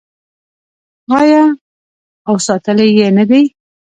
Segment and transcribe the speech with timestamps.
[1.19, 1.43] آیا
[2.27, 3.43] او ساتلی یې نه دی؟